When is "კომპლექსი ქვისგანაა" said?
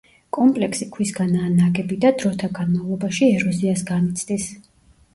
0.35-1.51